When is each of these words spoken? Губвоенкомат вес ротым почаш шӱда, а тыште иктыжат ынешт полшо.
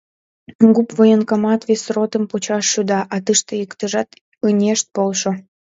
Губвоенкомат 0.75 1.61
вес 1.69 1.83
ротым 1.95 2.23
почаш 2.31 2.65
шӱда, 2.71 2.99
а 3.13 3.17
тыште 3.25 3.53
иктыжат 3.63 4.09
ынешт 4.49 4.85
полшо. 4.95 5.31